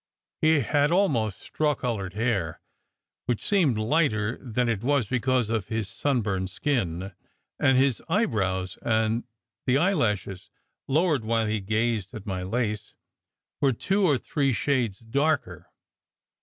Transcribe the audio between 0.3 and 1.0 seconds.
He had